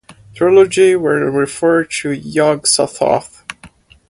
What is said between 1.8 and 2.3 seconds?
to